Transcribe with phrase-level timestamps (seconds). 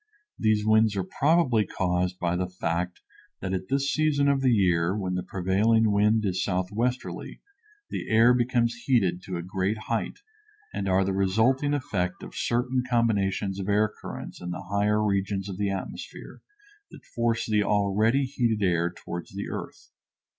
[0.39, 3.01] These winds are probably caused by the fact
[3.39, 7.39] that at this season of the year, when the prevailing wind is southwesterly,
[7.91, 10.17] the air becomes heated to a great height,
[10.73, 15.47] and are the resulting effect of certain combinations of air currents in the higher regions
[15.47, 16.41] of the atmosphere
[16.89, 19.91] that force the already heated air toward the earth.